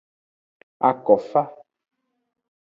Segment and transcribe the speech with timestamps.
[0.89, 1.41] Akofa.